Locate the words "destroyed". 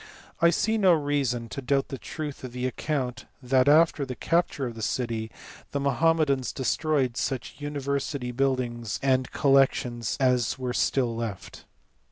6.51-7.15